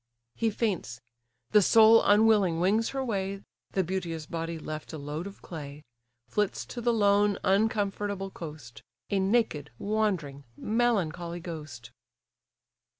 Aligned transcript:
He 0.33 0.49
faints: 0.49 0.99
the 1.51 1.61
soul 1.61 2.01
unwilling 2.03 2.59
wings 2.59 2.89
her 2.89 3.05
way, 3.05 3.43
(The 3.73 3.83
beauteous 3.83 4.25
body 4.25 4.57
left 4.57 4.93
a 4.93 4.97
load 4.97 5.27
of 5.27 5.43
clay) 5.43 5.83
Flits 6.27 6.65
to 6.73 6.81
the 6.81 6.91
lone, 6.91 7.37
uncomfortable 7.43 8.31
coast; 8.31 8.81
A 9.11 9.19
naked, 9.19 9.69
wandering, 9.77 10.45
melancholy 10.57 11.39
ghost! 11.39 11.91